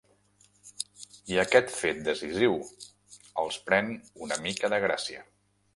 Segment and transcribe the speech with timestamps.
[1.33, 2.57] I aquest fet decisiu
[3.45, 3.95] els pren
[4.29, 5.27] una mica de gràcia.